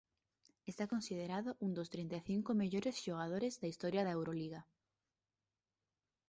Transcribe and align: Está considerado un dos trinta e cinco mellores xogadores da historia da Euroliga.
Está 0.71 0.83
considerado 0.93 1.49
un 1.65 1.71
dos 1.77 1.91
trinta 1.93 2.15
e 2.21 2.25
cinco 2.29 2.51
mellores 2.61 3.01
xogadores 3.05 3.53
da 3.61 3.71
historia 3.73 4.05
da 4.05 4.15
Euroliga. 4.17 4.61